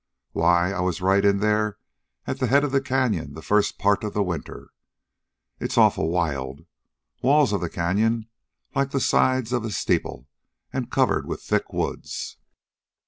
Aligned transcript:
Why, 0.31 0.71
I 0.71 0.79
was 0.79 0.99
right 0.99 1.23
in 1.23 1.41
there 1.41 1.77
at 2.25 2.39
the 2.39 2.47
head 2.47 2.63
of 2.63 2.71
the 2.71 2.81
canyon 2.81 3.35
the 3.35 3.41
first 3.43 3.77
part 3.77 4.03
of 4.03 4.15
the 4.15 4.23
winter. 4.23 4.71
It's 5.59 5.77
awful 5.77 6.09
wild. 6.09 6.65
Walls 7.21 7.53
of 7.53 7.61
the 7.61 7.69
canyon 7.69 8.27
like 8.73 8.89
the 8.89 8.99
sides 8.99 9.53
of 9.53 9.63
a 9.63 9.69
steeple 9.69 10.27
an' 10.73 10.87
covered 10.87 11.27
with 11.27 11.43
thick 11.43 11.71
woods." 11.71 12.37